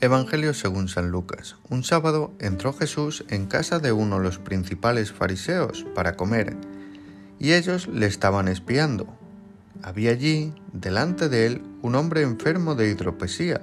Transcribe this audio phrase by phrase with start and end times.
[0.00, 1.56] Evangelio según San Lucas.
[1.70, 6.56] Un sábado entró Jesús en casa de uno de los principales fariseos para comer,
[7.40, 9.08] y ellos le estaban espiando.
[9.82, 13.60] Había allí, delante de él, un hombre enfermo de hidropesía,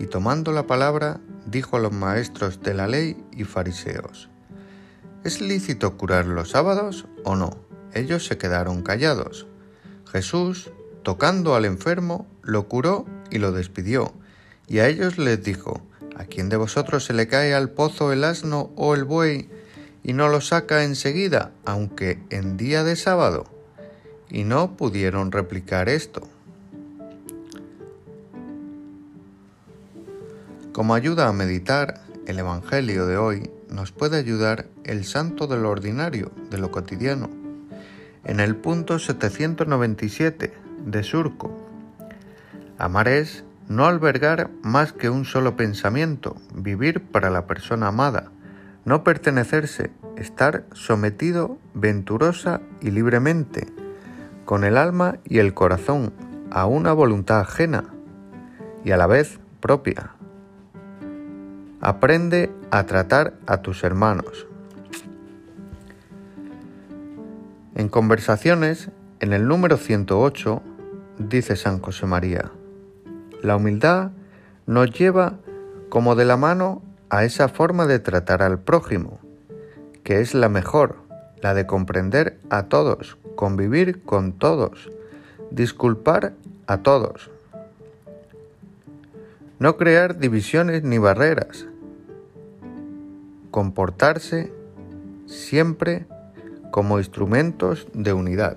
[0.00, 4.30] y tomando la palabra, dijo a los maestros de la ley y fariseos,
[5.22, 7.50] ¿Es lícito curar los sábados o no?
[7.94, 9.46] Ellos se quedaron callados.
[10.10, 10.72] Jesús,
[11.04, 14.12] tocando al enfermo, lo curó y lo despidió
[14.72, 15.82] y a ellos les dijo,
[16.16, 19.50] ¿a quién de vosotros se le cae al pozo el asno o el buey
[20.02, 23.44] y no lo saca enseguida, aunque en día de sábado?
[24.30, 26.26] Y no pudieron replicar esto.
[30.72, 35.68] Como ayuda a meditar, el Evangelio de hoy nos puede ayudar el santo de lo
[35.68, 37.28] ordinario, de lo cotidiano.
[38.24, 40.54] En el punto 797
[40.86, 41.54] de Surco,
[42.78, 43.44] amar es
[43.76, 48.30] no albergar más que un solo pensamiento, vivir para la persona amada,
[48.84, 53.66] no pertenecerse, estar sometido venturosa y libremente,
[54.44, 56.12] con el alma y el corazón,
[56.50, 57.84] a una voluntad ajena
[58.84, 60.10] y a la vez propia.
[61.80, 64.46] Aprende a tratar a tus hermanos.
[67.74, 70.62] En conversaciones, en el número 108,
[71.18, 72.50] dice San José María,
[73.42, 74.12] la humildad
[74.66, 75.34] nos lleva
[75.88, 79.20] como de la mano a esa forma de tratar al prójimo,
[80.04, 80.96] que es la mejor,
[81.42, 84.88] la de comprender a todos, convivir con todos,
[85.50, 86.34] disculpar
[86.66, 87.30] a todos.
[89.58, 91.66] No crear divisiones ni barreras,
[93.50, 94.52] comportarse
[95.26, 96.06] siempre
[96.70, 98.56] como instrumentos de unidad.